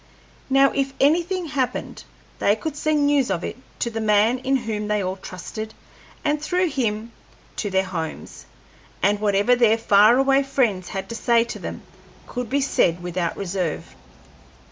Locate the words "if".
0.71-0.95